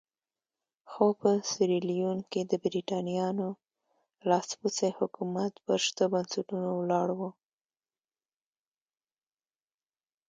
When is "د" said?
2.51-2.53